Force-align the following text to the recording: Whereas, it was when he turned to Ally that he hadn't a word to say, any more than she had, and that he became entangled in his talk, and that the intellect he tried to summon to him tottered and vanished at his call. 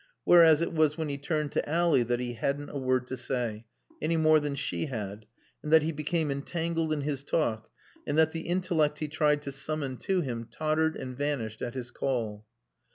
Whereas, 0.23 0.61
it 0.63 0.73
was 0.73 0.97
when 0.97 1.09
he 1.09 1.19
turned 1.19 1.51
to 1.51 1.69
Ally 1.69 2.01
that 2.01 2.19
he 2.19 2.33
hadn't 2.33 2.71
a 2.71 2.77
word 2.79 3.05
to 3.09 3.15
say, 3.15 3.65
any 4.01 4.17
more 4.17 4.39
than 4.39 4.55
she 4.55 4.87
had, 4.87 5.27
and 5.61 5.71
that 5.71 5.83
he 5.83 5.91
became 5.91 6.31
entangled 6.31 6.91
in 6.91 7.01
his 7.01 7.21
talk, 7.23 7.69
and 8.07 8.17
that 8.17 8.31
the 8.31 8.47
intellect 8.47 8.97
he 8.97 9.07
tried 9.07 9.43
to 9.43 9.51
summon 9.51 9.97
to 9.97 10.21
him 10.21 10.45
tottered 10.49 10.95
and 10.95 11.15
vanished 11.15 11.61
at 11.61 11.75
his 11.75 11.91
call. 11.91 12.47